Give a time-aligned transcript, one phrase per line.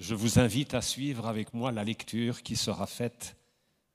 [0.00, 3.36] Je vous invite à suivre avec moi la lecture qui sera faite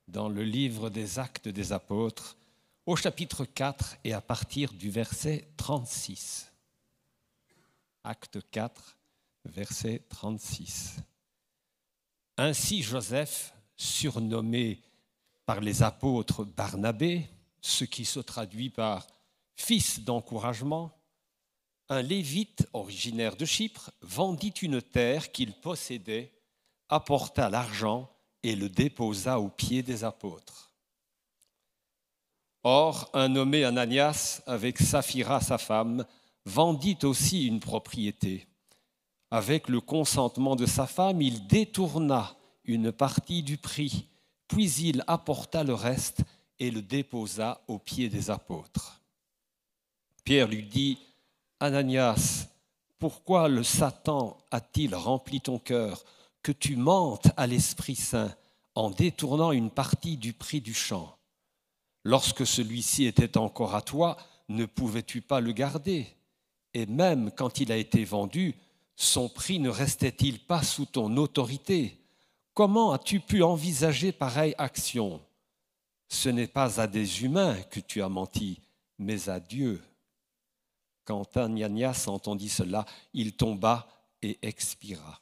[0.08, 2.38] dans le livre des actes des apôtres
[2.86, 6.54] au chapitre 4 et à partir du verset 36.
[8.04, 8.96] Acte 4,
[9.46, 10.98] verset 36.
[12.38, 14.84] Ainsi Joseph, surnommé
[15.48, 17.28] par les apôtres Barnabé,
[17.62, 19.08] ce qui se traduit par
[19.56, 20.95] fils d'encouragement,
[21.90, 26.32] un lévite originaire de Chypre vendit une terre qu'il possédait,
[26.90, 28.10] apporta l'argent
[28.44, 30.72] et le déposa aux pieds des apôtres.
[32.64, 36.06] Or, un nommé Ananias, avec Saphira sa femme,
[36.46, 38.48] vendit aussi une propriété.
[39.30, 44.08] Avec le consentement de sa femme, il détourna une partie du prix,
[44.48, 46.24] puis il apporta le reste
[46.60, 49.02] et le déposa aux pieds des apôtres.
[50.24, 50.98] Pierre lui dit,
[51.60, 52.48] Ananias,
[53.00, 56.04] pourquoi le Satan a-t-il rempli ton cœur
[56.44, 58.34] que tu mentes à l'Esprit Saint
[58.76, 61.18] en détournant une partie du prix du champ?
[62.04, 64.18] Lorsque celui-ci était encore à toi,
[64.50, 66.08] ne pouvais-tu pas le garder?
[66.74, 68.56] Et même quand il a été vendu,
[68.98, 71.98] son prix ne restait-il pas sous ton autorité?
[72.54, 75.22] Comment as-tu pu envisager pareille action?
[76.10, 78.60] Ce n'est pas à des humains que tu as menti,
[79.00, 79.82] mais à Dieu.
[81.06, 83.88] Quand Ananias entendit cela, il tomba
[84.24, 85.22] et expira.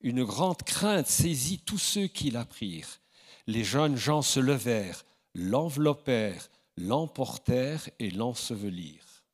[0.00, 3.00] Une grande crainte saisit tous ceux qui l'apprirent.
[3.46, 9.24] Les jeunes gens se levèrent, l'enveloppèrent, l'emportèrent et l'ensevelirent.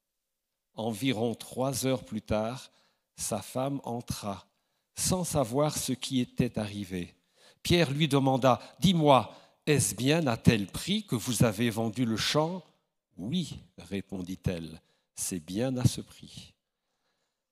[0.74, 2.70] Environ trois heures plus tard,
[3.16, 4.46] sa femme entra,
[4.96, 7.14] sans savoir ce qui était arrivé.
[7.62, 9.32] Pierre lui demanda, Dis-moi,
[9.66, 12.64] est-ce bien à tel prix que vous avez vendu le champ
[13.16, 14.80] Oui, répondit-elle
[15.20, 16.54] c'est bien à ce prix.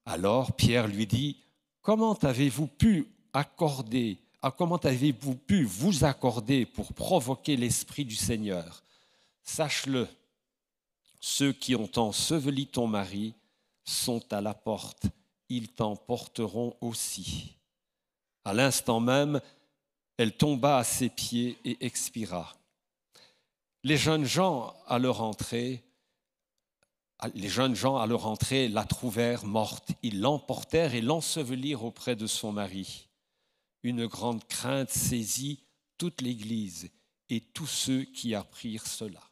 [0.04, 1.36] Alors Pierre lui dit,
[1.82, 8.82] comment avez-vous pu accorder, ah, comment avez-vous pu vous accorder pour provoquer l'Esprit du Seigneur?
[9.42, 10.08] Sache-le,
[11.20, 13.34] ceux qui ont enseveli ton mari
[13.84, 15.06] sont à la porte,
[15.48, 17.54] ils t'emporteront aussi.
[18.44, 19.40] À l'instant même,
[20.16, 22.56] elle tomba à ses pieds et expira.
[23.84, 25.82] Les jeunes gens, à leur entrée,
[27.34, 29.90] les jeunes gens, à leur entrée, la trouvèrent morte.
[30.02, 33.08] Ils l'emportèrent et l'ensevelirent auprès de son mari.
[33.82, 35.64] Une grande crainte saisit
[35.98, 36.90] toute l'Église
[37.28, 39.27] et tous ceux qui apprirent cela.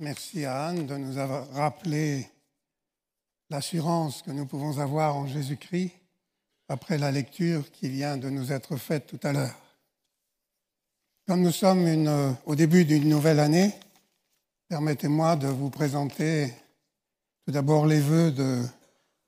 [0.00, 2.30] Merci à Anne de nous avoir rappelé
[3.50, 5.90] l'assurance que nous pouvons avoir en Jésus-Christ
[6.68, 9.60] après la lecture qui vient de nous être faite tout à l'heure.
[11.26, 13.74] Comme nous sommes au début d'une nouvelle année,
[14.68, 16.54] permettez-moi de vous présenter
[17.44, 18.62] tout d'abord les vœux de,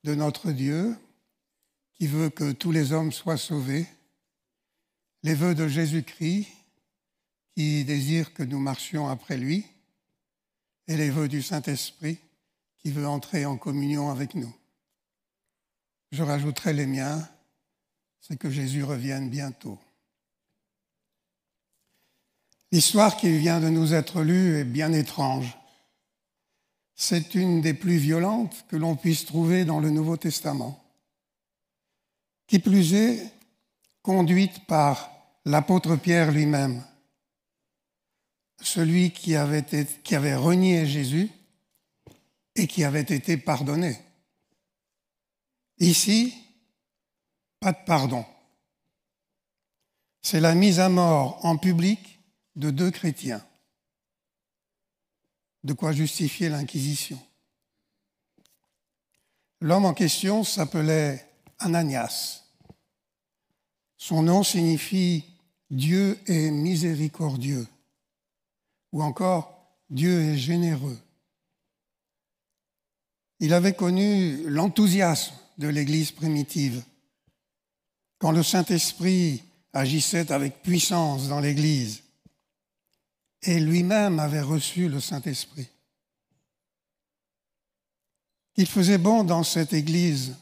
[0.05, 0.97] de notre Dieu,
[1.95, 3.89] qui veut que tous les hommes soient sauvés,
[5.25, 6.47] les vœux de Jésus-Christ,
[7.57, 9.67] qui désire que nous marchions après lui,
[10.91, 12.19] et les vœux du Saint-Esprit,
[12.79, 14.53] qui veut entrer en communion avec nous.
[16.11, 17.29] Je rajouterai les miens,
[18.21, 19.79] c'est que Jésus revienne bientôt.
[22.73, 25.57] L'histoire qui vient de nous être lue est bien étrange.
[26.97, 30.83] C'est une des plus violentes que l'on puisse trouver dans le Nouveau Testament.
[32.49, 33.33] Qui plus est,
[34.03, 35.09] conduite par
[35.45, 36.83] l'apôtre Pierre lui-même,
[38.61, 41.31] celui qui avait, renié Jésus
[42.55, 43.99] et qui avait été pardonné.
[45.79, 46.35] Ici,
[47.59, 48.25] pas de pardon.
[50.23, 52.21] C'est la mise à mort en public
[52.57, 53.45] de deux chrétiens.
[55.65, 57.21] De quoi justifier l'Inquisition.
[59.61, 61.27] L'homme en question s'appelait
[61.59, 62.45] Ananias.
[63.97, 65.25] Son nom signifie
[65.71, 67.67] Dieu est miséricordieux
[68.93, 70.99] ou encore Dieu est généreux.
[73.41, 76.83] Il avait connu l'enthousiasme de l'Église primitive.
[78.19, 79.43] Quand le Saint-Esprit
[79.73, 82.03] agissait avec puissance dans l'Église,
[83.43, 85.69] et lui-même avait reçu le Saint-Esprit.
[88.57, 90.37] Il faisait bon dans cette Église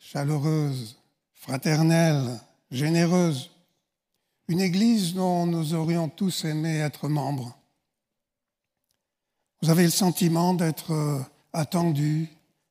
[0.00, 0.98] chaleureuse,
[1.34, 3.50] fraternelle, généreuse,
[4.48, 7.58] une Église dont nous aurions tous aimé être membres.
[9.62, 11.20] Vous avez le sentiment d'être euh,
[11.52, 12.28] attendu,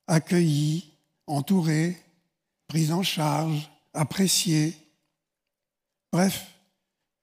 [0.07, 0.91] accueilli,
[1.25, 1.97] entouré,
[2.67, 4.75] pris en charge, apprécié.
[6.11, 6.47] Bref,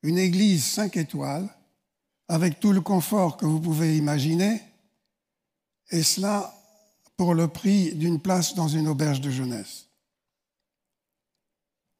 [0.02, 1.48] une église cinq étoiles
[2.28, 4.62] avec tout le confort que vous pouvez imaginer,
[5.90, 6.54] et cela
[7.18, 9.86] pour le prix d'une place dans une auberge de jeunesse.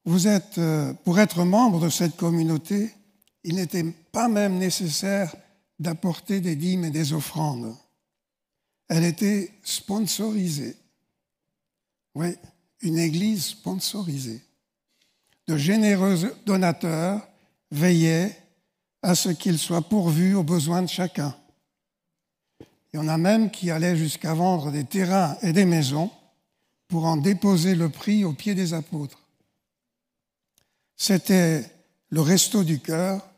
[0.05, 2.95] Vous êtes, euh, pour être membre de cette communauté,
[3.43, 5.35] il n'était pas même nécessaire
[5.79, 7.75] d'apporter des dîmes et des offrandes.
[8.89, 10.75] Elle était sponsorisée.
[12.15, 12.35] Oui,
[12.81, 14.41] une église sponsorisée.
[15.47, 17.27] De généreux donateurs
[17.71, 18.37] veillaient
[19.01, 21.35] à ce qu'il soit pourvu aux besoins de chacun.
[22.91, 26.11] Il y en a même qui allaient jusqu'à vendre des terrains et des maisons
[26.87, 29.23] pour en déposer le prix aux pieds des apôtres.
[30.97, 31.71] C'était
[32.09, 33.28] le resto du cœur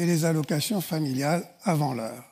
[0.00, 2.24] et les allocations familiales avant l'heure.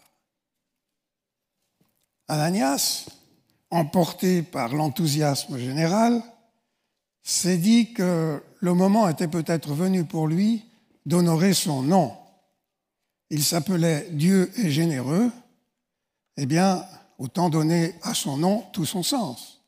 [2.27, 3.07] Ananias,
[3.71, 6.23] emporté par l'enthousiasme général,
[7.23, 10.65] s'est dit que le moment était peut-être venu pour lui
[11.05, 12.17] d'honorer son nom.
[13.29, 15.31] Il s'appelait Dieu est généreux,
[16.39, 16.87] eh bien,
[17.19, 19.63] autant donner à son nom tout son sens.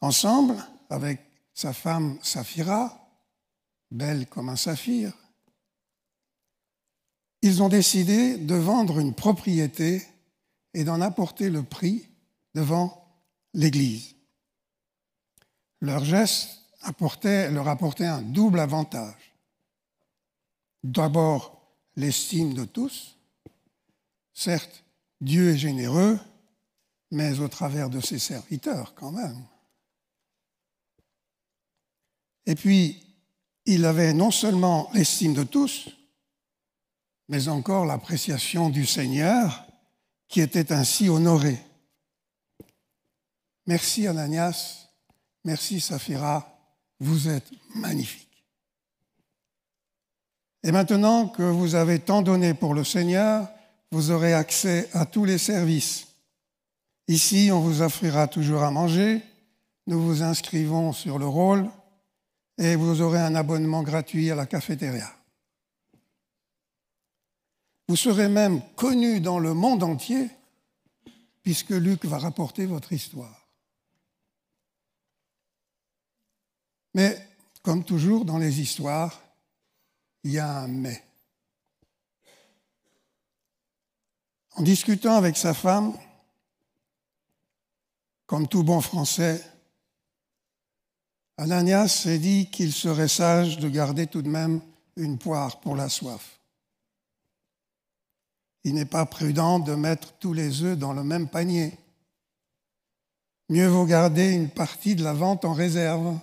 [0.00, 0.54] Ensemble,
[0.88, 1.20] avec
[1.52, 2.96] sa femme Saphira,
[3.90, 5.12] belle comme un saphir,
[7.44, 10.02] ils ont décidé de vendre une propriété
[10.72, 12.08] et d'en apporter le prix
[12.54, 13.06] devant
[13.52, 14.14] l'Église.
[15.82, 19.34] Leur geste apportait, leur apportait un double avantage.
[20.82, 21.60] D'abord,
[21.96, 23.18] l'estime de tous.
[24.32, 24.82] Certes,
[25.20, 26.18] Dieu est généreux,
[27.10, 29.44] mais au travers de ses serviteurs quand même.
[32.46, 33.02] Et puis,
[33.66, 35.93] il avait non seulement l'estime de tous,
[37.28, 39.66] mais encore l'appréciation du Seigneur
[40.28, 41.58] qui était ainsi honoré.
[43.66, 44.88] Merci Ananias,
[45.44, 46.46] merci Saphira,
[47.00, 48.44] vous êtes magnifiques.
[50.62, 53.48] Et maintenant que vous avez tant donné pour le Seigneur,
[53.90, 56.08] vous aurez accès à tous les services.
[57.06, 59.22] Ici, on vous offrira toujours à manger,
[59.86, 61.68] nous vous inscrivons sur le rôle
[62.58, 65.10] et vous aurez un abonnement gratuit à la cafétéria.
[67.88, 70.30] Vous serez même connu dans le monde entier,
[71.42, 73.48] puisque Luc va rapporter votre histoire.
[76.94, 77.28] Mais,
[77.62, 79.20] comme toujours dans les histoires,
[80.22, 81.04] il y a un mais.
[84.56, 85.98] En discutant avec sa femme,
[88.26, 89.44] comme tout bon français,
[91.36, 94.60] Ananias s'est dit qu'il serait sage de garder tout de même
[94.96, 96.33] une poire pour la soif.
[98.64, 101.78] Il n'est pas prudent de mettre tous les œufs dans le même panier.
[103.50, 106.18] Mieux vaut garder une partie de la vente en réserve.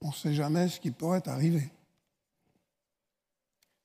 [0.00, 1.70] On ne sait jamais ce qui pourrait arriver.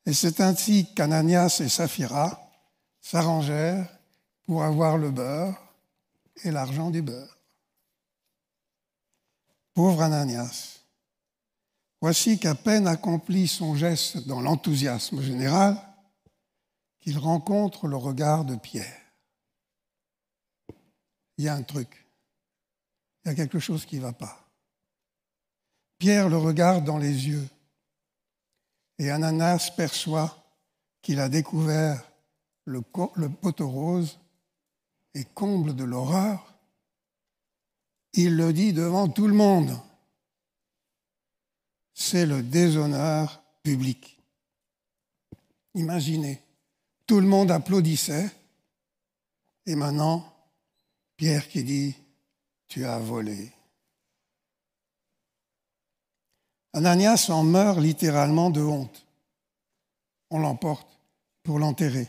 [0.05, 2.49] Et c'est ainsi qu'Ananias et Saphira
[3.01, 3.89] s'arrangèrent
[4.45, 5.61] pour avoir le beurre
[6.43, 7.37] et l'argent du beurre.
[9.73, 10.79] Pauvre Ananias,
[11.99, 15.77] voici qu'à peine accompli son geste dans l'enthousiasme général,
[17.07, 19.01] qu'il rencontre le regard de Pierre.
[21.37, 22.05] Il y a un truc,
[23.23, 24.45] il y a quelque chose qui ne va pas.
[25.99, 27.47] Pierre le regarde dans les yeux
[28.99, 30.37] et Ananas perçoit
[31.01, 32.03] qu'il a découvert
[32.65, 34.19] le, poteau rose
[35.13, 36.59] et comble de l'horreur,
[38.11, 39.79] il le dit devant tout le monde.
[41.93, 44.21] C'est le déshonneur public.
[45.73, 46.43] Imaginez,
[47.07, 48.29] tout le monde applaudissait
[49.65, 50.33] et maintenant,
[51.15, 51.95] Pierre qui dit,
[52.67, 53.51] tu as volé.
[56.73, 59.05] Ananias en meurt littéralement de honte.
[60.29, 60.87] On l'emporte
[61.43, 62.07] pour l'enterrer.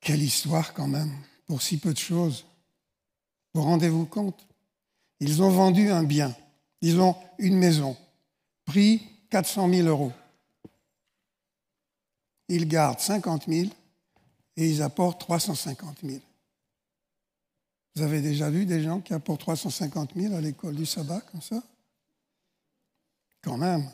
[0.00, 1.12] Quelle histoire quand même,
[1.46, 2.46] pour si peu de choses.
[3.54, 4.46] Vous rendez-vous compte?
[5.18, 6.34] Ils ont vendu un bien,
[6.80, 7.96] ils ont une maison,
[8.64, 10.12] prix 400 000 euros.
[12.50, 13.70] Ils gardent 50 000
[14.56, 16.18] et ils apportent 350 000.
[17.94, 21.42] Vous avez déjà vu des gens qui apportent 350 000 à l'école du sabbat comme
[21.42, 21.62] ça?
[23.40, 23.88] Quand même.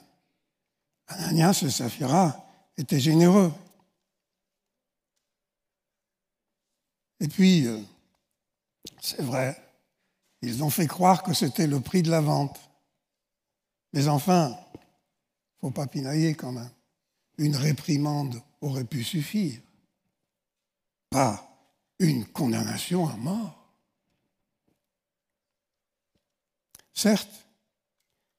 [1.07, 2.47] Ananias et Saphira
[2.79, 3.53] étaient généreux.
[7.21, 7.79] Et puis, euh,
[9.03, 9.63] c'est vrai,
[10.41, 12.59] ils ont fait croire que c'était le prix de la vente.
[13.93, 16.71] Mais enfin, il ne faut pas pinailler quand même.
[17.39, 19.61] Une réprimande aurait pu suffire.
[21.11, 21.43] Pas
[21.99, 23.73] une condamnation à mort.
[26.93, 27.47] Certes,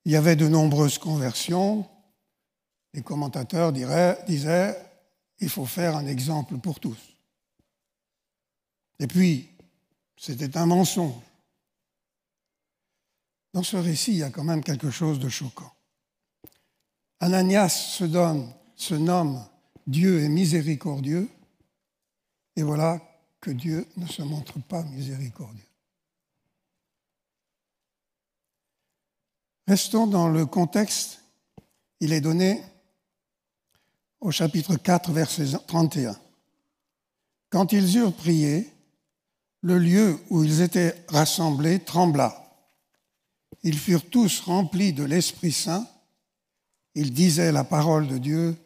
[0.06, 1.88] il y avait de nombreuses conversions.
[2.94, 4.76] Les commentateurs disaient,
[5.40, 6.98] il faut faire un exemple pour tous.
[9.00, 9.50] Et puis,
[10.18, 11.22] c'était un mensonge.
[13.54, 15.72] Dans ce récit, il y a quand même quelque chose de choquant.
[17.20, 19.44] Ananias se donne, se nomme
[19.88, 21.30] Dieu est miséricordieux,
[22.56, 23.02] et voilà
[23.40, 25.64] que Dieu ne se montre pas miséricordieux.
[29.68, 31.22] Restons dans le contexte.
[32.00, 32.62] Il est donné
[34.20, 36.18] au chapitre 4, verset 31.
[37.50, 38.72] Quand ils eurent prié,
[39.62, 42.44] le lieu où ils étaient rassemblés trembla.
[43.64, 45.88] Ils furent tous remplis de l'Esprit Saint.
[46.96, 48.58] Ils disaient la parole de Dieu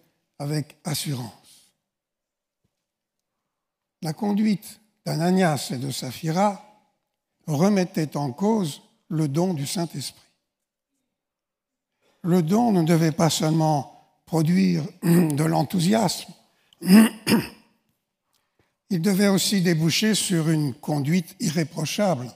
[0.41, 1.31] avec assurance.
[4.01, 6.63] La conduite d'Ananias et de Saphira
[7.47, 10.31] remettait en cause le don du Saint-Esprit
[12.23, 16.31] le don ne devait pas seulement produire de l'enthousiasme,
[18.89, 22.31] il devait aussi déboucher sur une conduite irréprochable.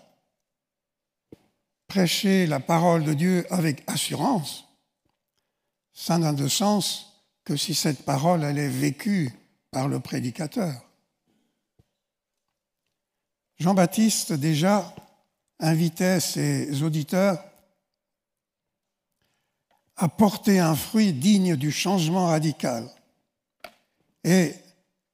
[1.88, 4.66] Prêcher la parole de Dieu avec assurance,
[5.94, 7.15] ça n'a de sens
[7.46, 9.32] que si cette parole elle est vécue
[9.72, 10.82] par le prédicateur.
[13.58, 14.94] Jean-Baptiste déjà
[15.60, 17.42] invitait ses auditeurs
[19.96, 22.90] à porter un fruit digne du changement radical.
[24.26, 24.54] Et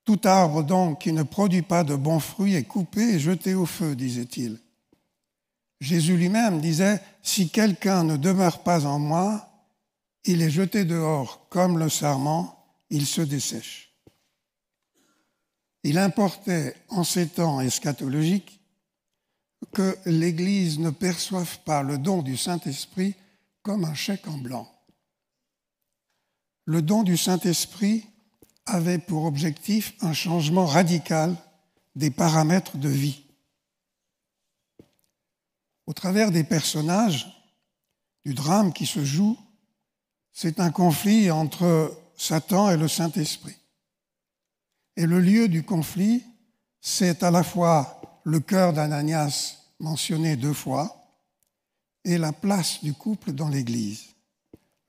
[0.05, 3.67] tout arbre donc qui ne produit pas de bons fruits est coupé et jeté au
[3.67, 4.57] feu, disait-il.
[5.79, 9.50] Jésus lui-même disait, si quelqu'un ne demeure pas en moi,
[10.25, 12.55] il est jeté dehors comme le sarment,
[12.89, 13.93] il se dessèche.
[15.83, 18.59] Il importait en ces temps eschatologiques
[19.73, 23.15] que l'Église ne perçoive pas le don du Saint-Esprit
[23.63, 24.71] comme un chèque en blanc.
[26.65, 28.05] Le don du Saint-Esprit
[28.65, 31.35] avait pour objectif un changement radical
[31.95, 33.23] des paramètres de vie.
[35.87, 37.27] Au travers des personnages,
[38.23, 39.37] du drame qui se joue,
[40.31, 43.57] c'est un conflit entre Satan et le Saint-Esprit.
[44.95, 46.23] Et le lieu du conflit,
[46.79, 51.01] c'est à la fois le cœur d'Ananias mentionné deux fois,
[52.03, 54.05] et la place du couple dans l'Église.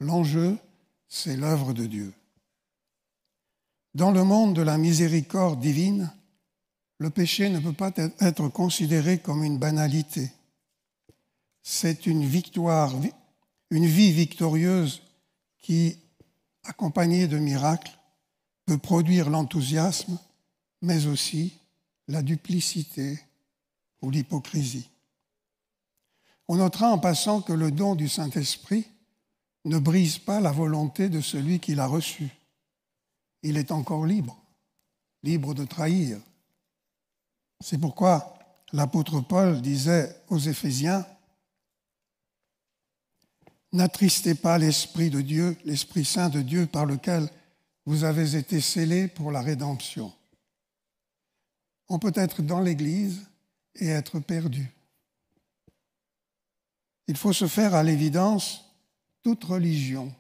[0.00, 0.58] L'enjeu,
[1.08, 2.12] c'est l'œuvre de Dieu.
[3.94, 6.10] Dans le monde de la miséricorde divine,
[6.98, 10.30] le péché ne peut pas être considéré comme une banalité.
[11.62, 12.94] C'est une victoire,
[13.70, 15.02] une vie victorieuse
[15.62, 15.96] qui,
[16.64, 17.98] accompagnée de miracles,
[18.66, 20.18] peut produire l'enthousiasme,
[20.82, 21.58] mais aussi
[22.08, 23.18] la duplicité
[24.02, 24.90] ou l'hypocrisie.
[26.48, 28.86] On notera en passant que le don du Saint-Esprit
[29.64, 32.28] ne brise pas la volonté de celui qui l'a reçu.
[33.42, 34.36] Il est encore libre,
[35.22, 36.18] libre de trahir.
[37.60, 38.34] C'est pourquoi
[38.72, 41.06] l'apôtre Paul disait aux Éphésiens,
[43.72, 47.28] N'attristez pas l'Esprit de Dieu, l'Esprit Saint de Dieu par lequel
[47.86, 50.12] vous avez été scellés pour la rédemption.
[51.88, 53.20] On peut être dans l'Église
[53.74, 54.70] et être perdu.
[57.08, 58.64] Il faut se faire à l'évidence
[59.22, 60.14] toute religion,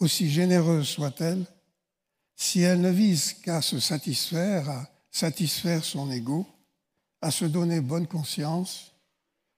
[0.00, 1.44] aussi généreuse soit-elle,
[2.34, 6.46] si elle ne vise qu'à se satisfaire, à satisfaire son ego,
[7.20, 8.92] à se donner bonne conscience,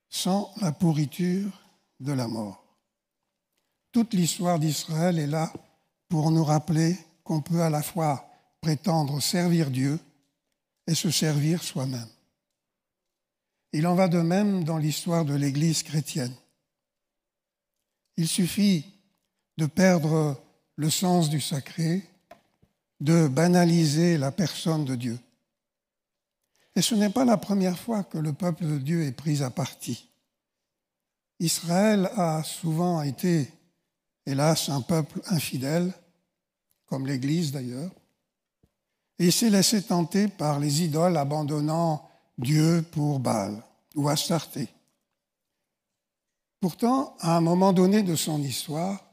[0.08, 1.50] sans la pourriture
[2.00, 2.69] de la mort.
[3.92, 5.52] Toute l'histoire d'Israël est là
[6.08, 8.28] pour nous rappeler qu'on peut à la fois
[8.60, 9.98] prétendre servir Dieu
[10.86, 12.08] et se servir soi-même.
[13.72, 16.34] Il en va de même dans l'histoire de l'Église chrétienne.
[18.16, 18.84] Il suffit
[19.56, 20.40] de perdre
[20.76, 22.02] le sens du sacré,
[23.00, 25.18] de banaliser la personne de Dieu.
[26.74, 29.50] Et ce n'est pas la première fois que le peuple de Dieu est pris à
[29.50, 30.08] partie.
[31.38, 33.52] Israël a souvent été,
[34.26, 35.92] hélas, un peuple infidèle,
[36.86, 37.90] comme l'Église d'ailleurs,
[39.18, 43.62] et s'est laissé tenter par les idoles abandonnant Dieu pour Baal
[43.94, 44.68] ou Astarté.
[46.60, 49.04] Pourtant, à un moment donné de son histoire,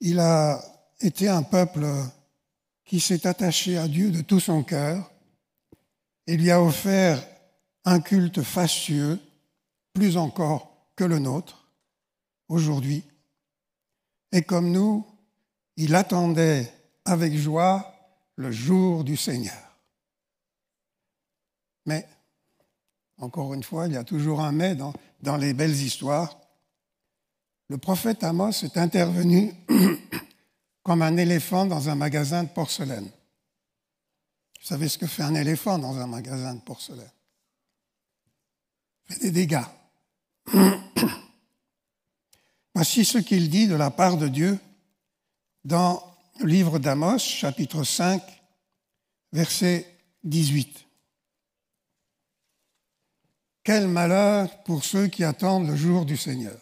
[0.00, 0.62] il a
[1.00, 1.86] été un peuple
[2.84, 5.10] qui s'est attaché à Dieu de tout son cœur
[6.26, 7.24] et lui a offert
[7.84, 9.18] un culte fastueux,
[9.92, 11.70] plus encore que le nôtre,
[12.48, 13.04] aujourd'hui.
[14.32, 15.06] Et comme nous,
[15.76, 16.72] il attendait
[17.04, 17.94] avec joie
[18.36, 19.70] le jour du Seigneur.
[21.86, 22.06] Mais,
[23.18, 26.38] encore une fois, il y a toujours un mais dans, les belles histoires.
[27.68, 29.52] Le prophète Amos est intervenu
[30.82, 33.10] comme un éléphant dans un magasin de porcelaine.
[34.60, 37.10] Vous savez ce que fait un éléphant dans un magasin de porcelaine?
[39.08, 39.64] Il fait des dégâts.
[42.80, 44.58] Voici ce qu'il dit de la part de Dieu
[45.66, 46.02] dans
[46.38, 48.22] le livre d'Amos, chapitre 5,
[49.34, 50.86] verset 18.
[53.62, 56.58] Quel malheur pour ceux qui attendent le jour du Seigneur.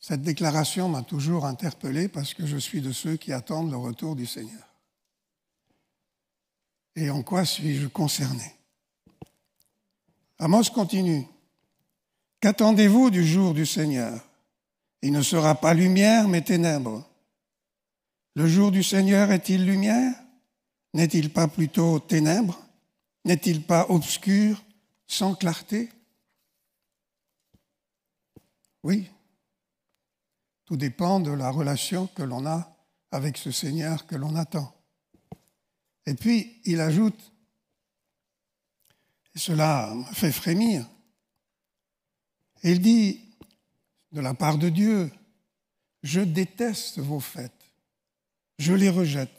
[0.00, 4.16] Cette déclaration m'a toujours interpellé parce que je suis de ceux qui attendent le retour
[4.16, 4.68] du Seigneur.
[6.94, 8.54] Et en quoi suis-je concerné?
[10.38, 11.26] Amos continue.
[12.40, 14.25] Qu'attendez-vous du jour du Seigneur?
[15.02, 17.08] Il ne sera pas lumière, mais ténèbres.
[18.34, 20.14] Le jour du Seigneur est-il lumière?
[20.94, 22.62] N'est-il pas plutôt ténèbres?
[23.24, 24.62] N'est-il pas obscur
[25.06, 25.90] sans clarté?
[28.82, 29.10] Oui,
[30.64, 32.76] tout dépend de la relation que l'on a
[33.10, 34.72] avec ce Seigneur que l'on attend.
[36.06, 37.32] Et puis, il ajoute,
[39.34, 40.88] et cela me fait frémir,
[42.62, 43.25] il dit,
[44.16, 45.12] de la part de Dieu,
[46.02, 47.70] je déteste vos fêtes,
[48.58, 49.30] je les rejette.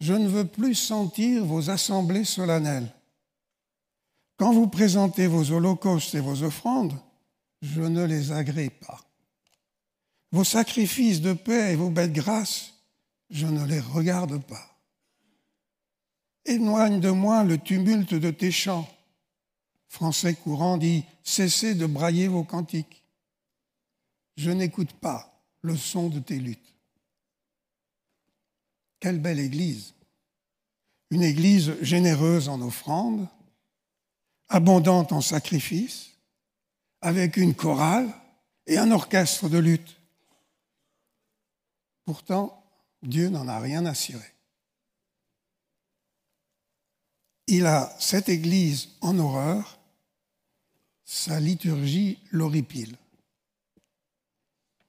[0.00, 2.88] Je ne veux plus sentir vos assemblées solennelles.
[4.36, 6.96] Quand vous présentez vos holocaustes et vos offrandes,
[7.60, 9.04] je ne les agrée pas.
[10.30, 12.74] Vos sacrifices de paix et vos bêtes grasses,
[13.28, 14.78] je ne les regarde pas.
[16.44, 18.88] Éloigne de moi le tumulte de tes chants.
[19.88, 23.02] Français courant dit Cessez de brailler vos cantiques.
[24.38, 26.72] Je n'écoute pas le son de tes luttes.
[29.00, 29.94] Quelle belle Église
[31.10, 33.26] Une Église généreuse en offrandes,
[34.48, 36.12] abondante en sacrifices,
[37.00, 38.14] avec une chorale
[38.68, 39.96] et un orchestre de lutte.
[42.04, 42.64] Pourtant,
[43.02, 44.34] Dieu n'en a rien cirer.
[47.48, 49.80] Il a cette Église en horreur,
[51.04, 52.96] sa liturgie l'horripile.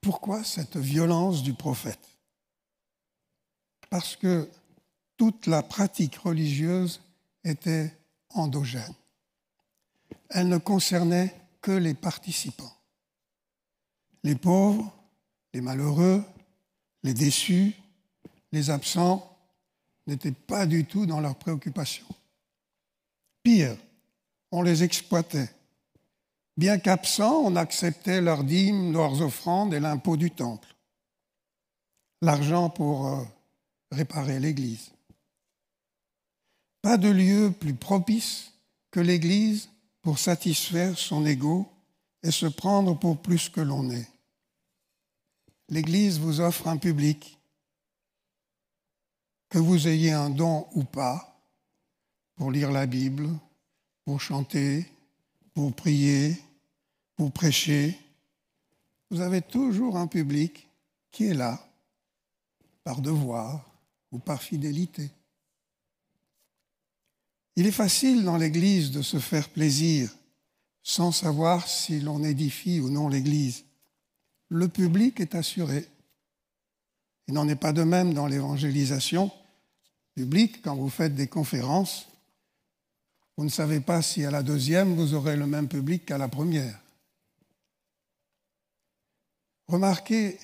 [0.00, 2.18] Pourquoi cette violence du prophète?
[3.90, 4.48] Parce que
[5.16, 7.02] toute la pratique religieuse
[7.44, 7.94] était
[8.30, 8.94] endogène
[10.30, 12.72] elle ne concernait que les participants.
[14.22, 14.92] Les pauvres,
[15.52, 16.24] les malheureux,
[17.02, 17.74] les déçus,
[18.52, 19.36] les absents
[20.06, 22.06] n'étaient pas du tout dans leurs préoccupations.
[23.42, 23.76] Pire,
[24.52, 25.50] on les exploitait.
[26.60, 30.68] Bien qu'absents, on acceptait leurs dîmes, leurs offrandes et l'impôt du temple.
[32.20, 33.24] L'argent pour euh,
[33.90, 34.92] réparer l'Église.
[36.82, 38.52] Pas de lieu plus propice
[38.90, 39.70] que l'Église
[40.02, 41.66] pour satisfaire son ego
[42.22, 44.10] et se prendre pour plus que l'on est.
[45.70, 47.38] L'Église vous offre un public,
[49.48, 51.42] que vous ayez un don ou pas,
[52.34, 53.30] pour lire la Bible,
[54.04, 54.86] pour chanter,
[55.54, 56.36] pour prier,
[57.20, 57.98] pour prêcher.
[59.10, 60.66] Vous avez toujours un public
[61.12, 61.62] qui est là,
[62.82, 63.70] par devoir
[64.10, 65.10] ou par fidélité.
[67.56, 70.10] Il est facile dans l'Église de se faire plaisir
[70.82, 73.64] sans savoir si l'on édifie ou non l'Église.
[74.48, 75.86] Le public est assuré.
[77.28, 79.30] Il n'en est pas de même dans l'évangélisation
[80.14, 80.62] publique.
[80.62, 82.08] Quand vous faites des conférences,
[83.36, 86.28] vous ne savez pas si à la deuxième, vous aurez le même public qu'à la
[86.28, 86.80] première.
[89.70, 90.36] Remarquez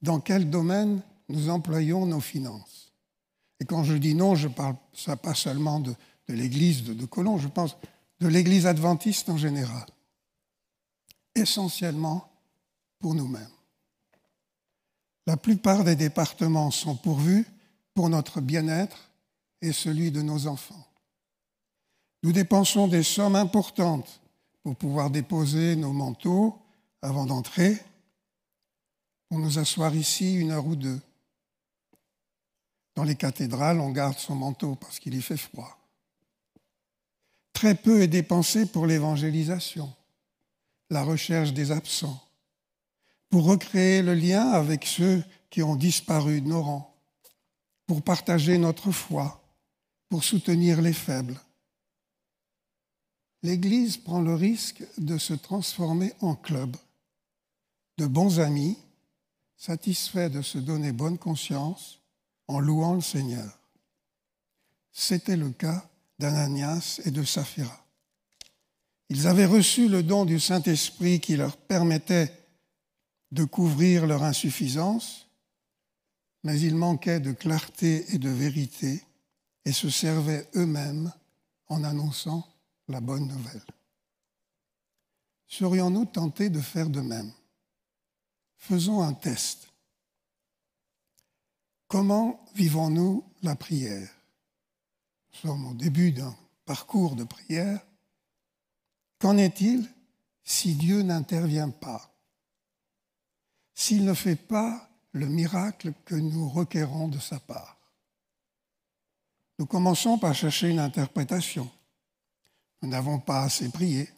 [0.00, 2.92] dans quel domaine nous employons nos finances.
[3.58, 4.76] Et quand je dis non, je ne parle
[5.20, 5.92] pas seulement de,
[6.28, 7.76] l'Église de, de Colomb, je pense
[8.20, 9.86] de l'Église adventiste en général,
[11.34, 12.30] essentiellement
[13.00, 13.42] pour nous-mêmes.
[15.26, 17.46] La plupart des départements sont pourvus
[17.92, 19.10] pour notre bien-être
[19.62, 20.86] et celui de nos enfants.
[22.22, 24.20] Nous dépensons des sommes importantes
[24.62, 26.56] pour pouvoir déposer nos manteaux
[27.02, 27.82] avant d'entrer,
[29.34, 31.00] pour nous asseoir ici une heure ou deux.
[32.94, 35.76] Dans les cathédrales, on garde son manteau parce qu'il y fait froid.
[37.52, 39.92] Très peu est dépensé pour l'évangélisation,
[40.88, 42.24] la recherche des absents,
[43.28, 46.94] pour recréer le lien avec ceux qui ont disparu de nos rangs,
[47.88, 49.42] pour partager notre foi,
[50.10, 51.40] pour soutenir les faibles.
[53.42, 56.76] L'Église prend le risque de se transformer en club,
[57.98, 58.78] de bons amis,
[59.64, 61.98] satisfaits de se donner bonne conscience
[62.48, 63.58] en louant le Seigneur.
[64.92, 67.86] C'était le cas d'Ananias et de Saphira.
[69.08, 72.30] Ils avaient reçu le don du Saint-Esprit qui leur permettait
[73.32, 75.28] de couvrir leur insuffisance,
[76.42, 79.02] mais ils manquaient de clarté et de vérité
[79.64, 81.10] et se servaient eux-mêmes
[81.68, 82.46] en annonçant
[82.88, 83.64] la bonne nouvelle.
[85.46, 87.32] Serions-nous tentés de faire de même?
[88.64, 89.68] Faisons un test.
[91.86, 94.08] Comment vivons-nous la prière?
[95.28, 97.78] Nous sommes au début d'un parcours de prière.
[99.18, 99.86] Qu'en est-il
[100.44, 102.10] si Dieu n'intervient pas?
[103.74, 107.76] S'il ne fait pas le miracle que nous requérons de sa part
[109.58, 111.70] Nous commençons par chercher une interprétation.
[112.80, 114.08] Nous n'avons pas assez prié.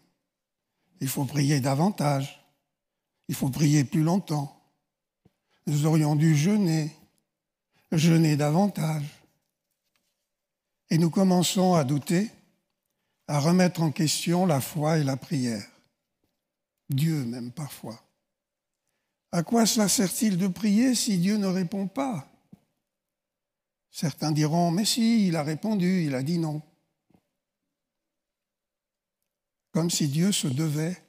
[1.00, 2.45] Il faut prier davantage.
[3.28, 4.52] Il faut prier plus longtemps.
[5.66, 6.96] Nous aurions dû jeûner
[7.92, 9.04] jeûner davantage.
[10.90, 12.30] Et nous commençons à douter,
[13.28, 15.66] à remettre en question la foi et la prière.
[16.88, 18.00] Dieu même parfois.
[19.32, 22.28] À quoi cela sert-il de prier si Dieu ne répond pas?
[23.90, 26.62] Certains diront, mais si, il a répondu, il a dit non.
[29.72, 31.02] Comme si Dieu se devait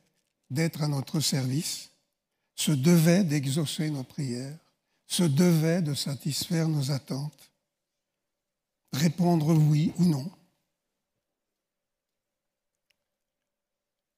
[0.49, 1.91] d'être à notre service,
[2.57, 4.57] se devait d'exaucer nos prières
[5.07, 7.51] se devait de satisfaire nos attentes,
[8.91, 10.29] répondre oui ou non.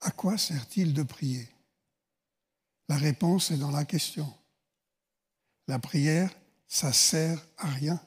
[0.02, 1.48] À quoi sert-il de prier?
[2.88, 4.34] La réponse est dans la question.
[5.68, 6.34] La prière,
[6.68, 8.02] ça sert à rien.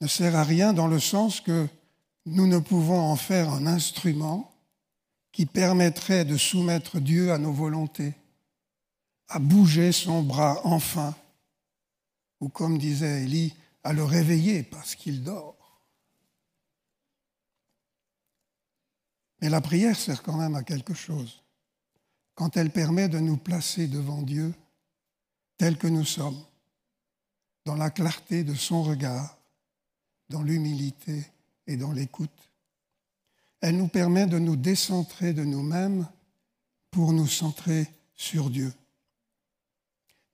[0.00, 1.66] Ne sert à rien dans le sens que
[2.26, 4.53] nous ne pouvons en faire un instrument
[5.34, 8.14] qui permettrait de soumettre Dieu à nos volontés
[9.28, 11.14] à bouger son bras enfin,
[12.40, 15.82] ou comme disait Élie, à le réveiller parce qu'il dort.
[19.40, 21.42] Mais la prière sert quand même à quelque chose,
[22.34, 24.54] quand elle permet de nous placer devant Dieu
[25.56, 26.42] tel que nous sommes,
[27.64, 29.36] dans la clarté de son regard,
[30.28, 31.26] dans l'humilité
[31.66, 32.50] et dans l'écoute.
[33.64, 36.06] Elle nous permet de nous décentrer de nous-mêmes
[36.90, 38.70] pour nous centrer sur Dieu.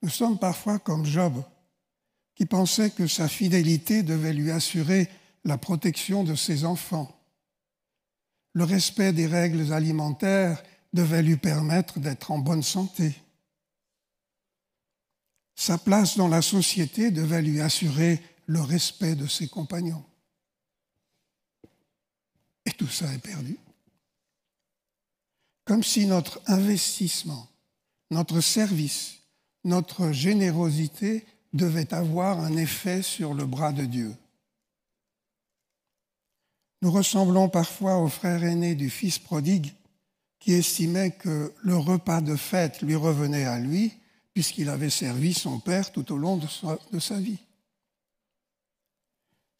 [0.02, 1.40] Nous sommes parfois comme Job,
[2.34, 5.08] qui pensait que sa fidélité devait lui assurer
[5.44, 7.08] la protection de ses enfants.
[8.52, 10.60] Le respect des règles alimentaires
[10.92, 13.14] devait lui permettre d'être en bonne santé.
[15.54, 20.04] Sa place dans la société devait lui assurer le respect de ses compagnons.
[22.80, 23.58] Tout ça est perdu.
[25.66, 27.46] Comme si notre investissement,
[28.10, 29.18] notre service,
[29.64, 34.16] notre générosité devait avoir un effet sur le bras de Dieu.
[36.80, 39.74] Nous ressemblons parfois au frère aîné du fils prodigue
[40.38, 43.92] qui estimait que le repas de fête lui revenait à lui
[44.32, 47.40] puisqu'il avait servi son père tout au long de sa, vie.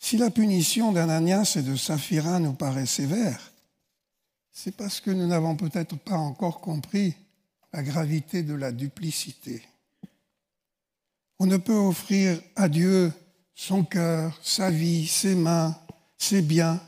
[0.03, 3.53] Si la punition d'Ananias et de Saphira nous paraît sévère,
[4.51, 7.15] c'est parce que nous n'avons peut-être pas encore compris
[7.73, 9.63] la gravité de la duplicité.
[11.39, 13.13] On ne peut offrir à Dieu
[13.55, 15.79] son cœur, sa vie, ses mains,
[16.17, 16.81] ses biens,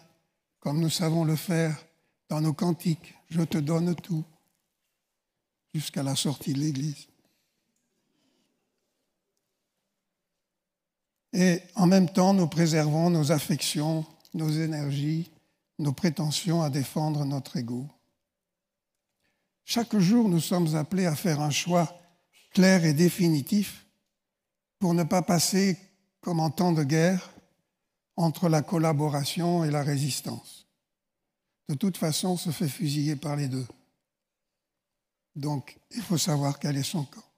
[0.58, 1.76] comme nous savons le faire
[2.30, 3.14] dans nos cantiques.
[3.28, 4.24] Je te donne tout,
[5.74, 7.08] jusqu'à la sortie de l'Église.
[11.32, 15.30] Et en même temps, nous préservons nos affections, nos énergies,
[15.78, 17.88] nos prétentions à défendre notre ego.
[19.64, 21.98] Chaque jour, nous sommes appelés à faire un choix
[22.52, 23.86] clair et définitif
[24.78, 25.78] pour ne pas passer,
[26.20, 27.32] comme en temps de guerre,
[28.16, 30.66] entre la collaboration et la résistance.
[31.68, 33.66] De toute façon, on se fait fusiller par les deux.
[35.34, 37.31] Donc, il faut savoir quel est son camp.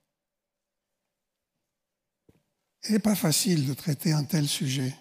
[2.87, 4.95] Il n'est pas facile de traiter un tel sujet.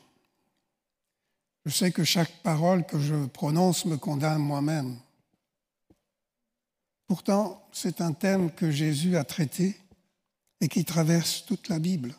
[1.65, 4.99] Je sais que chaque parole que je prononce me condamne moi-même.
[7.07, 9.77] Pourtant, c'est un thème que Jésus a traité
[10.61, 12.15] et qui traverse toute la Bible.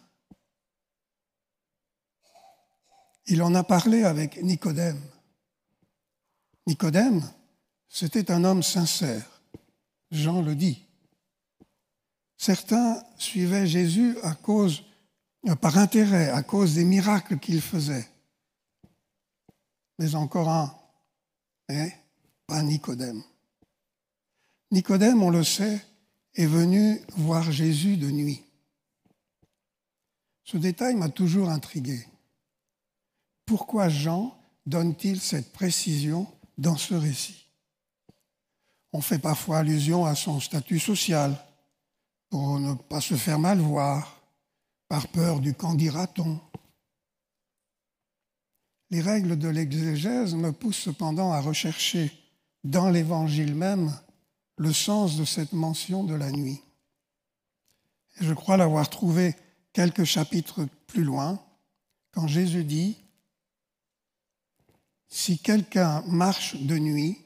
[3.26, 5.00] Il en a parlé avec Nicodème.
[6.66, 7.22] Nicodème,
[7.88, 9.42] c'était un homme sincère.
[10.10, 10.84] Jean le dit.
[12.36, 14.84] Certains suivaient Jésus à cause
[15.60, 18.08] par intérêt, à cause des miracles qu'il faisait.
[19.98, 20.74] Mais encore un,
[21.68, 21.88] hein,
[22.46, 23.22] pas Nicodème.
[24.70, 25.84] Nicodème, on le sait,
[26.34, 28.42] est venu voir Jésus de nuit.
[30.44, 32.06] Ce détail m'a toujours intrigué.
[33.46, 36.26] Pourquoi Jean donne-t-il cette précision
[36.58, 37.46] dans ce récit?
[38.92, 41.36] On fait parfois allusion à son statut social,
[42.30, 44.13] pour ne pas se faire mal voir,
[44.94, 46.40] par peur du qu'en dira-t-on.
[48.90, 52.12] Les règles de l'exégèse me poussent cependant à rechercher
[52.62, 53.92] dans l'Évangile même
[54.56, 56.60] le sens de cette mention de la nuit.
[58.20, 59.34] Je crois l'avoir trouvé
[59.72, 61.44] quelques chapitres plus loin,
[62.12, 62.96] quand Jésus dit,
[65.08, 67.18] Si quelqu'un marche de nuit,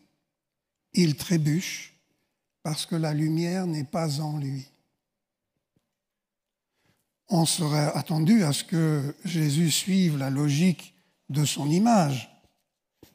[0.95, 2.01] il trébuche
[2.63, 4.67] parce que la lumière n'est pas en lui
[7.29, 10.95] on serait attendu à ce que Jésus suive la logique
[11.29, 12.31] de son image.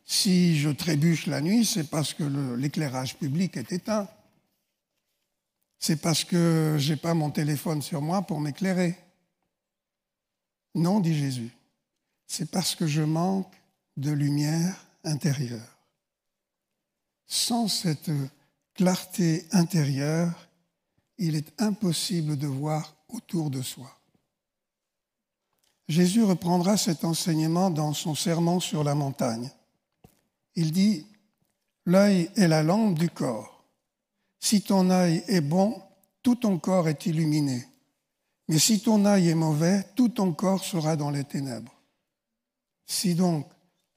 [0.05, 2.23] Si je trébuche la nuit, c'est parce que
[2.55, 4.07] l'éclairage public est éteint.
[5.79, 8.95] C'est parce que je n'ai pas mon téléphone sur moi pour m'éclairer.
[10.75, 11.51] Non, dit Jésus,
[12.27, 13.51] c'est parce que je manque
[13.97, 15.77] de lumière intérieure.
[17.27, 18.11] Sans cette
[18.73, 20.47] clarté intérieure,
[21.17, 24.02] il est impossible de voir autour de soi.
[25.87, 29.51] Jésus reprendra cet enseignement dans son sermon sur la montagne.
[30.55, 31.05] Il dit,
[31.85, 33.65] L'œil est la lampe du corps.
[34.39, 35.81] Si ton œil est bon,
[36.21, 37.67] tout ton corps est illuminé.
[38.47, 41.73] Mais si ton œil est mauvais, tout ton corps sera dans les ténèbres.
[42.85, 43.47] Si donc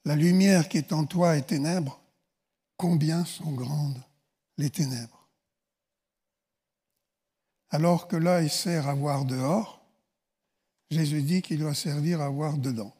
[0.03, 2.01] la lumière qui est en toi est ténèbre,
[2.75, 4.01] combien sont grandes
[4.57, 5.27] les ténèbres?
[7.69, 9.76] Alors que l'œil sert à voir dehors,
[10.89, 12.95] Jésus dit qu'il doit servir à voir dedans.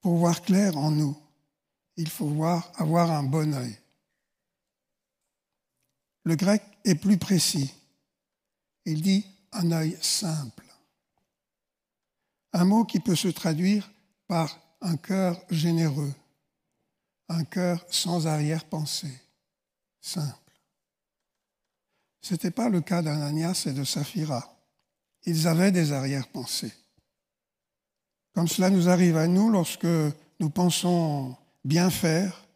[0.00, 1.16] Pour voir clair en nous,
[1.96, 3.76] il faut voir, avoir un bon œil.
[6.24, 7.74] Le grec est plus précis.
[8.84, 10.64] Il dit un œil simple.
[12.52, 13.90] Un mot qui peut se traduire
[14.26, 16.14] par un cœur généreux,
[17.28, 19.20] un cœur sans arrière-pensée,
[20.00, 20.52] simple.
[22.20, 24.57] Ce n'était pas le cas d'Ananias et de Saphira
[25.24, 26.72] ils avaient des arrière-pensées.
[28.34, 29.86] Comme cela nous arrive à nous lorsque
[30.40, 32.46] nous pensons bien faire,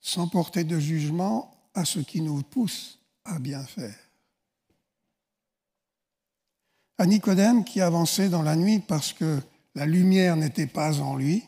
[0.00, 3.98] sans porter de jugement à ce qui nous pousse à bien faire.
[6.96, 9.40] À Nicodème qui avançait dans la nuit parce que
[9.74, 11.44] la lumière n'était pas en lui,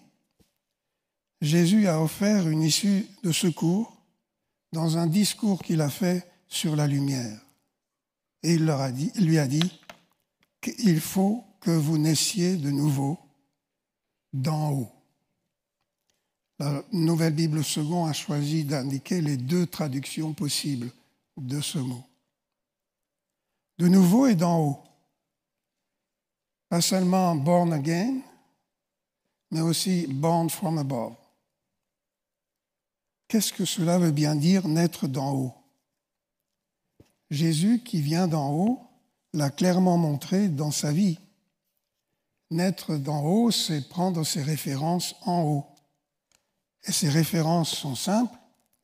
[1.40, 3.96] Jésus a offert une issue de secours
[4.72, 7.40] dans un discours qu'il a fait sur la lumière.
[8.42, 9.80] Et il, leur a dit, lui a dit
[10.60, 13.18] qu'il faut que vous naissiez de nouveau
[14.32, 14.92] d'en haut.
[16.58, 20.90] La Nouvelle Bible Second a choisi d'indiquer les deux traductions possibles
[21.36, 22.04] de ce mot.
[23.78, 24.84] De nouveau et d'en haut.
[26.68, 28.20] Pas seulement born again,
[29.50, 31.14] mais aussi born from above.
[33.26, 35.59] Qu'est-ce que cela veut bien dire naître d'en haut?
[37.30, 38.80] Jésus qui vient d'en haut
[39.32, 41.18] l'a clairement montré dans sa vie.
[42.50, 45.66] Naître d'en haut, c'est prendre ses références en haut.
[46.84, 48.36] Et ces références sont simples,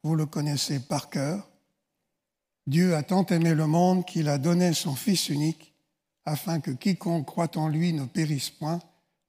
[0.04, 1.48] vous le connaissez par cœur.
[2.66, 5.74] Dieu a tant aimé le monde qu'il a donné son Fils unique,
[6.24, 8.80] afin que quiconque croit en lui ne périsse point,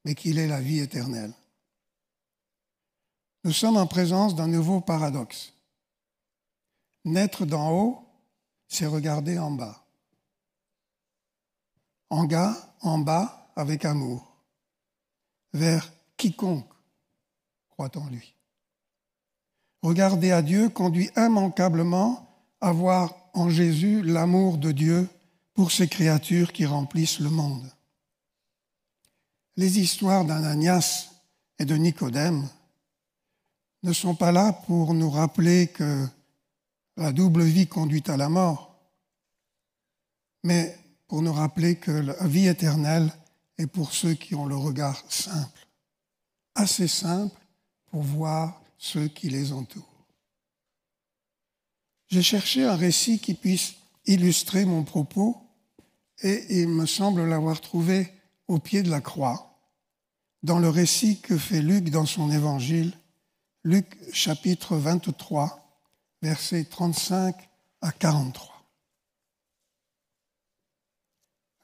[0.05, 1.33] mais qu'il ait la vie éternelle.
[3.43, 5.53] Nous sommes en présence d'un nouveau paradoxe.
[7.05, 8.06] Naître d'en haut,
[8.67, 9.85] c'est regarder en bas.
[12.09, 14.37] En bas, en bas, avec amour,
[15.53, 16.71] vers quiconque
[17.69, 18.35] croit en lui.
[19.81, 22.27] Regarder à Dieu conduit immanquablement
[22.61, 25.07] à voir en Jésus l'amour de Dieu
[25.53, 27.71] pour ces créatures qui remplissent le monde.
[29.55, 31.09] Les histoires d'Ananias
[31.59, 32.47] et de Nicodème
[33.83, 36.07] ne sont pas là pour nous rappeler que
[36.97, 38.75] la double vie conduit à la mort,
[40.43, 43.11] mais pour nous rappeler que la vie éternelle
[43.57, 45.67] est pour ceux qui ont le regard simple,
[46.55, 47.39] assez simple
[47.87, 50.05] pour voir ceux qui les entourent.
[52.07, 55.37] J'ai cherché un récit qui puisse illustrer mon propos
[56.23, 58.13] et il me semble l'avoir trouvé
[58.47, 59.59] au pied de la croix,
[60.41, 62.93] dans le récit que fait Luc dans son évangile,
[63.63, 65.66] Luc chapitre 23,
[66.27, 67.35] versets 35
[67.79, 68.61] à 43.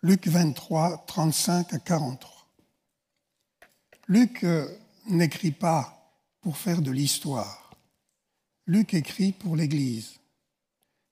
[0.04, 2.47] Luc 23, 35 à 43.
[4.08, 4.65] Luc euh,
[5.10, 7.76] n'écrit pas pour faire de l'histoire.
[8.65, 10.13] Luc écrit pour l'Église.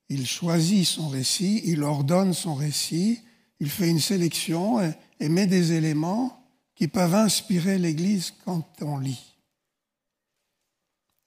[0.08, 3.20] Il choisit son récit, il ordonne son récit,
[3.60, 6.42] il fait une sélection et, et met des éléments
[6.74, 9.31] qui peuvent inspirer l'Église quand on lit.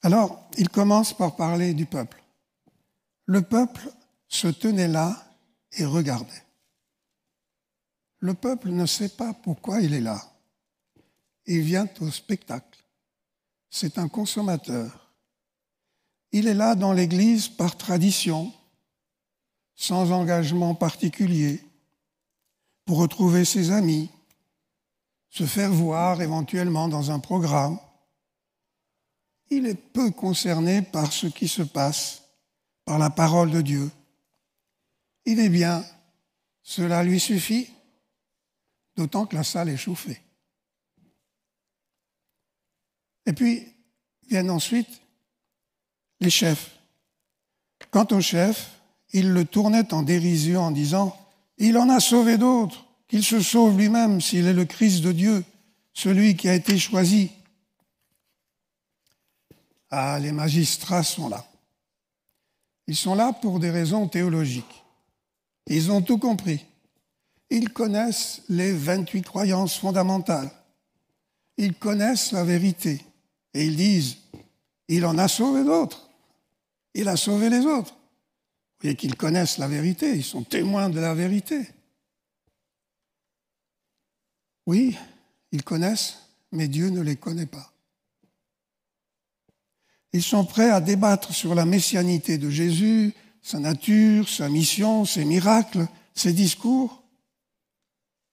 [0.06, 2.24] Alors, il commence par parler du peuple.
[3.26, 3.92] Le peuple
[4.28, 5.18] se tenait là
[5.72, 6.44] et regardait.
[8.20, 10.22] Le peuple ne sait pas pourquoi il est là.
[11.48, 12.86] Il vient au spectacle.
[13.72, 15.12] C'est un consommateur.
[16.32, 18.54] Il est là dans l'Église par tradition,
[19.74, 21.64] sans engagement particulier,
[22.86, 24.12] pour retrouver ses amis,
[25.32, 27.80] se faire voir éventuellement dans un programme,
[29.50, 32.24] il est peu concerné par ce qui se passe,
[32.86, 33.92] par la parole de Dieu.
[35.26, 35.84] Il est bien,
[36.62, 37.70] cela lui suffit,
[38.96, 40.22] d'autant que la salle est chauffée.
[43.26, 43.68] Et puis
[44.28, 45.02] viennent ensuite
[46.20, 46.72] les chefs.
[47.92, 48.72] Quant au chef,
[49.14, 51.18] il le tournait en dérision en disant,
[51.58, 55.44] Il en a sauvé d'autres, qu'il se sauve lui-même s'il est le Christ de Dieu,
[55.94, 57.32] celui qui a été choisi.
[59.98, 61.46] Ah, les magistrats sont là.
[62.86, 64.84] Ils sont là pour des raisons théologiques.
[65.68, 66.66] Ils ont tout compris.
[67.50, 70.52] Ils connaissent les 28 croyances fondamentales.
[71.56, 73.06] Ils connaissent la vérité.
[73.54, 74.18] Et ils disent,
[74.90, 76.10] il en a sauvé d'autres.
[76.94, 77.94] Il a sauvé les autres.
[77.94, 81.70] Vous voyez qu'ils connaissent la vérité, ils sont témoins de la vérité.
[84.68, 84.98] Oui,
[85.54, 86.18] ils connaissent,
[86.52, 87.72] mais Dieu ne les connaît pas.
[90.16, 95.26] Ils sont prêts à débattre sur la messianité de Jésus, sa nature, sa mission, ses
[95.26, 97.04] miracles, ses discours.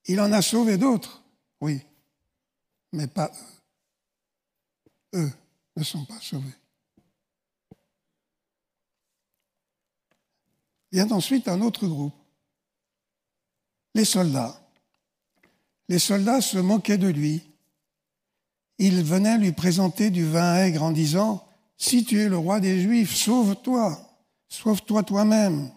[0.06, 1.24] Il en a sauvé d'autres,
[1.60, 1.80] oui,
[2.92, 3.32] mais pas
[5.14, 5.22] eux.
[5.24, 5.32] Eux
[5.76, 6.54] ne sont pas sauvés.
[10.92, 12.14] Vient ensuite un autre groupe,
[13.96, 14.56] les soldats.
[15.88, 17.42] Les soldats se moquaient de lui.
[18.78, 21.48] Ils venaient lui présenter du vin aigre en disant
[21.82, 24.00] si tu es le roi des Juifs, sauve-toi,
[24.48, 25.72] sauve-toi toi-même.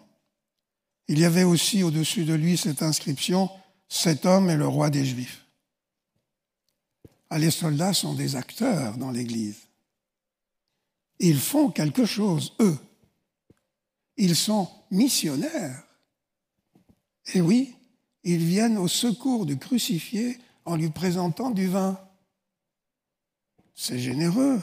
[1.08, 3.50] Il y avait aussi au-dessus de lui cette inscription,
[3.88, 5.44] cet homme est le roi des Juifs.
[7.28, 9.58] Ah, les soldats sont des acteurs dans l'Église.
[11.18, 12.78] Ils font quelque chose, eux.
[14.16, 15.82] Ils sont missionnaires.
[17.34, 17.74] Et oui,
[18.22, 21.98] ils viennent au secours du crucifié en lui présentant du vin.
[23.74, 24.62] C'est généreux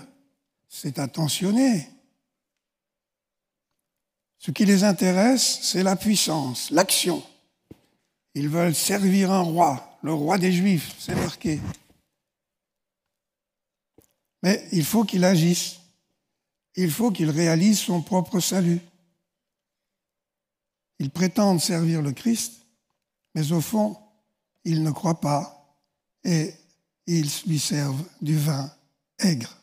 [0.76, 1.88] c'est attentionné.
[4.40, 7.24] Ce qui les intéresse, c'est la puissance, l'action.
[8.34, 11.62] Ils veulent servir un roi, le roi des Juifs, c'est marqué.
[14.42, 15.78] Mais il faut qu'il agisse.
[16.76, 18.82] Il faut qu'il réalise son propre salut.
[20.98, 22.54] Ils prétendent servir le Christ,
[23.36, 23.96] mais au fond,
[24.64, 25.78] ils ne croient pas
[26.24, 26.52] et
[27.06, 28.76] ils lui servent du vin
[29.20, 29.63] aigre.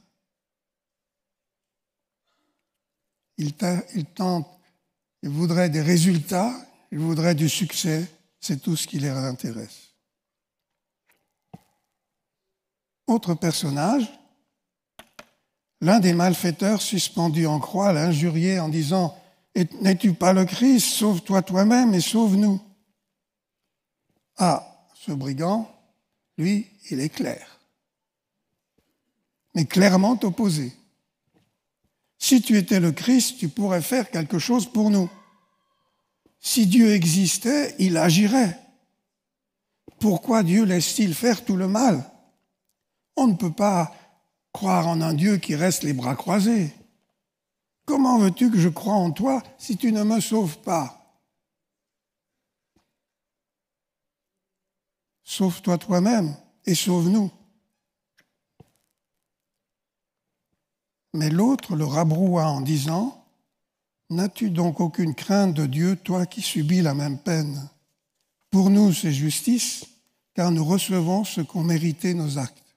[3.40, 3.54] Il,
[4.04, 4.46] tente,
[5.22, 6.54] il voudrait des résultats,
[6.92, 8.06] il voudrait du succès,
[8.38, 9.94] c'est tout ce qui les intéresse.
[13.06, 14.06] Autre personnage,
[15.80, 19.16] l'un des malfaiteurs suspendus en croix l'injuriait en disant
[19.54, 20.84] N'es-tu pas le Christ?
[20.84, 22.60] Sauve-toi toi-même et sauve-nous.
[24.36, 25.66] Ah, ce brigand,
[26.36, 27.58] lui, il est clair,
[29.54, 30.74] mais clairement opposé.
[32.22, 35.10] Si tu étais le Christ, tu pourrais faire quelque chose pour nous.
[36.38, 38.60] Si Dieu existait, il agirait.
[39.98, 42.10] Pourquoi Dieu laisse-t-il faire tout le mal?
[43.16, 43.94] On ne peut pas
[44.52, 46.74] croire en un Dieu qui reste les bras croisés.
[47.86, 51.22] Comment veux-tu que je croie en toi si tu ne me sauves pas?
[55.24, 57.30] Sauve-toi toi-même et sauve-nous.
[61.12, 63.20] Mais l'autre le rabroua en disant,
[64.10, 67.68] N'as-tu donc aucune crainte de Dieu, toi qui subis la même peine?
[68.50, 69.84] Pour nous, c'est justice,
[70.34, 72.74] car nous recevons ce qu'ont mérité nos actes.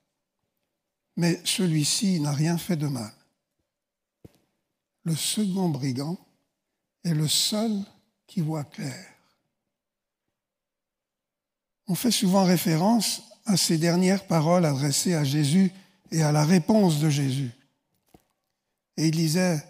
[1.17, 3.11] Mais celui-ci n'a rien fait de mal.
[5.05, 6.17] Le second brigand
[7.03, 7.71] est le seul
[8.27, 9.05] qui voit clair.
[11.87, 15.71] On fait souvent référence à ces dernières paroles adressées à Jésus
[16.11, 17.51] et à la réponse de Jésus.
[18.97, 19.63] Et il disait,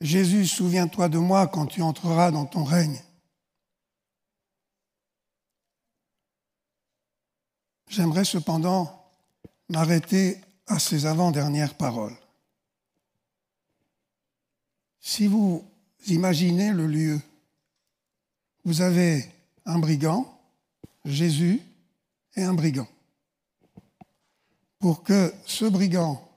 [0.00, 3.00] Jésus, souviens-toi de moi quand tu entreras dans ton règne.
[7.88, 9.10] J'aimerais cependant
[9.68, 12.16] m'arrêter à ces avant-dernières paroles.
[15.00, 15.64] Si vous
[16.08, 17.20] imaginez le lieu,
[18.64, 19.24] vous avez
[19.64, 20.26] un brigand,
[21.04, 21.62] Jésus
[22.34, 22.88] et un brigand.
[24.78, 26.28] Pour que ce brigand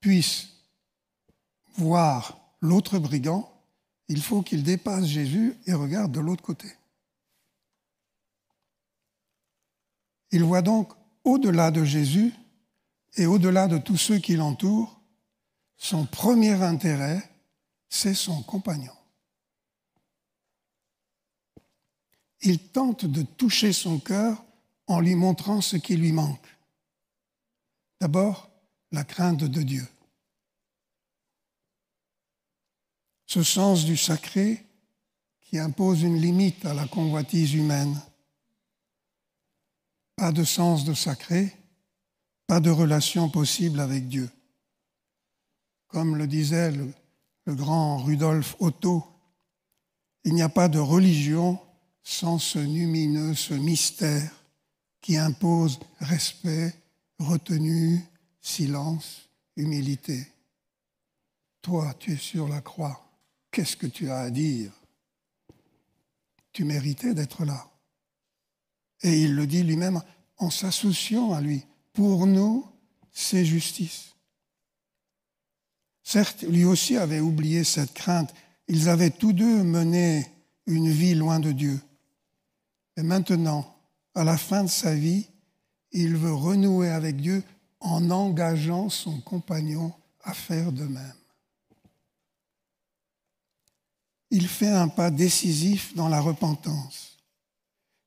[0.00, 0.55] puisse
[1.78, 3.50] voir l'autre brigand,
[4.08, 6.68] il faut qu'il dépasse Jésus et regarde de l'autre côté.
[10.30, 10.92] Il voit donc
[11.24, 12.32] au-delà de Jésus
[13.16, 15.00] et au-delà de tous ceux qui l'entourent,
[15.76, 17.22] son premier intérêt,
[17.88, 18.92] c'est son compagnon.
[22.42, 24.44] Il tente de toucher son cœur
[24.86, 26.46] en lui montrant ce qui lui manque.
[28.00, 28.50] D'abord,
[28.92, 29.86] la crainte de Dieu.
[33.26, 34.64] Ce sens du sacré
[35.42, 38.00] qui impose une limite à la convoitise humaine.
[40.16, 41.54] Pas de sens de sacré,
[42.46, 44.30] pas de relation possible avec Dieu.
[45.88, 46.92] Comme le disait le,
[47.54, 49.04] grand Rudolf Otto,
[50.24, 51.60] il n'y a pas de religion
[52.02, 54.32] sans ce lumineux, ce mystère
[55.00, 56.74] qui impose respect,
[57.20, 58.04] retenue,
[58.40, 60.26] silence, humilité.
[61.62, 63.05] Toi, tu es sur la croix
[63.56, 64.70] Qu'est-ce que tu as à dire?
[66.52, 67.70] Tu méritais d'être là.
[69.00, 70.02] Et il le dit lui-même
[70.36, 71.64] en s'associant à lui.
[71.94, 72.66] Pour nous,
[73.12, 74.14] c'est justice.
[76.02, 78.34] Certes, lui aussi avait oublié cette crainte.
[78.68, 80.30] Ils avaient tous deux mené
[80.66, 81.80] une vie loin de Dieu.
[82.98, 83.74] Et maintenant,
[84.14, 85.30] à la fin de sa vie,
[85.92, 87.42] il veut renouer avec Dieu
[87.80, 89.94] en engageant son compagnon
[90.24, 91.25] à faire de même
[94.30, 97.18] il fait un pas décisif dans la repentance.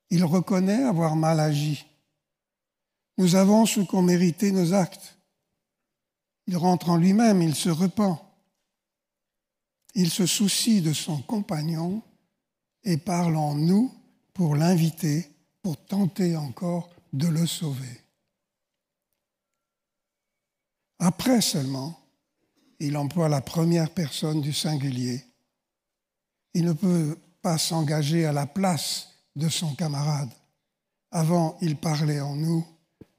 [0.09, 1.85] Il reconnaît avoir mal agi.
[3.17, 5.17] Nous avons ce qu'ont mérité nos actes.
[6.47, 8.25] Il rentre en lui-même, il se repent.
[9.93, 12.01] Il se soucie de son compagnon
[12.83, 13.93] et parle en nous
[14.33, 15.29] pour l'inviter,
[15.61, 18.01] pour tenter encore de le sauver.
[20.99, 21.99] Après seulement,
[22.79, 25.28] il emploie la première personne du singulier
[26.53, 30.29] il ne peut pas s'engager à la place de son camarade.
[31.11, 32.65] Avant, il parlait en nous,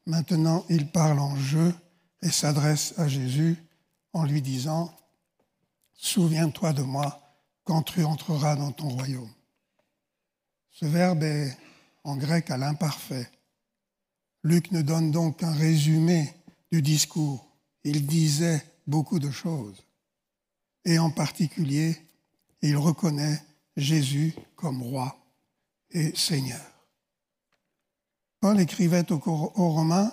[0.06, 1.72] maintenant, il parle en je
[2.22, 3.56] et s'adresse à Jésus
[4.12, 4.94] en lui disant,
[5.94, 7.20] Souviens-toi de moi
[7.64, 9.30] quand tu entreras dans ton royaume.
[10.70, 11.56] Ce verbe est
[12.04, 13.30] en grec à l'imparfait.
[14.42, 16.34] Luc ne donne donc qu'un résumé
[16.72, 17.46] du discours.
[17.84, 19.84] Il disait beaucoup de choses,
[20.84, 21.96] et en particulier
[22.62, 23.42] il reconnaît
[23.76, 25.16] Jésus comme roi
[25.90, 26.60] et Seigneur.
[28.40, 30.12] Paul écrivait aux, Romains,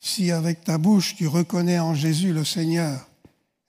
[0.00, 3.08] si avec ta bouche tu reconnais en Jésus le Seigneur,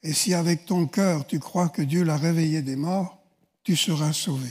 [0.03, 3.21] et si avec ton cœur tu crois que Dieu l'a réveillé des morts,
[3.63, 4.49] tu seras sauvé.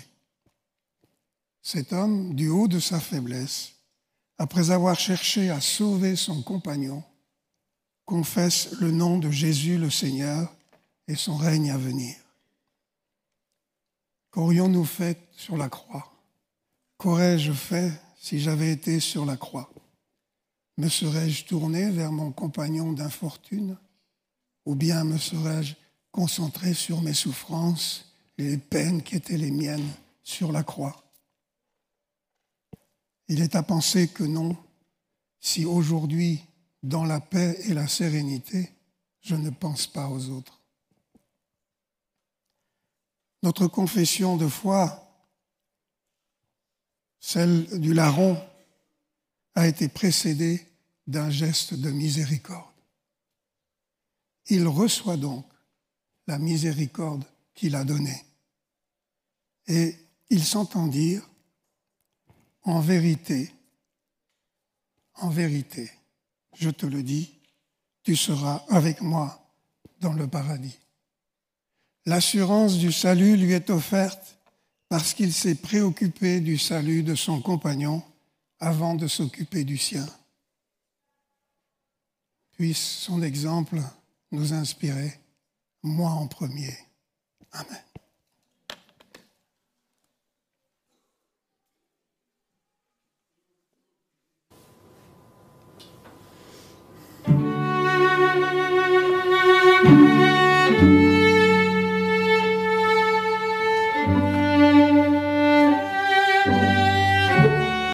[1.63, 3.73] Cet homme, du haut de sa faiblesse,
[4.39, 7.03] après avoir cherché à sauver son compagnon,
[8.05, 10.55] confesse le nom de Jésus le Seigneur
[11.09, 12.15] et son règne à venir.
[14.31, 16.13] Qu'aurions-nous fait sur la croix?
[16.99, 19.71] Qu'aurais-je fait si j'avais été sur la croix?
[20.77, 23.77] Me serais-je tourné vers mon compagnon d'infortune?
[24.67, 25.75] Ou bien me serais-je
[26.13, 29.91] concentré sur mes souffrances et les peines qui étaient les miennes
[30.23, 31.05] sur la croix?
[33.29, 34.57] Il est à penser que non,
[35.41, 36.45] si aujourd'hui
[36.83, 38.71] dans la paix et la sérénité,
[39.21, 40.60] je ne pense pas aux autres.
[43.43, 45.07] Notre confession de foi,
[47.19, 48.41] celle du larron,
[49.55, 50.67] a été précédée
[51.07, 52.67] d'un geste de miséricorde.
[54.47, 55.47] Il reçoit donc
[56.27, 57.25] la miséricorde
[57.55, 58.25] qu'il a donnée.
[59.67, 59.97] Et
[60.31, 61.29] il s'entend dire,
[62.63, 63.53] en vérité,
[65.15, 65.91] en vérité,
[66.55, 67.39] je te le dis,
[68.03, 69.53] tu seras avec moi
[70.01, 70.79] dans le paradis.
[72.11, 74.37] L'assurance du salut lui est offerte
[74.89, 78.03] parce qu'il s'est préoccupé du salut de son compagnon
[78.59, 80.05] avant de s'occuper du sien.
[82.57, 83.81] Puisse son exemple
[84.33, 85.21] nous inspirer,
[85.85, 86.77] moi en premier.
[87.53, 87.90] Amen.